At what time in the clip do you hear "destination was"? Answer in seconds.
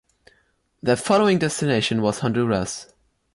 1.37-2.21